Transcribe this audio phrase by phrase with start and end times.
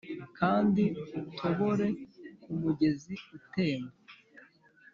[0.39, 0.83] kandi
[1.27, 1.87] utobore
[2.41, 3.95] kumugezi utemba.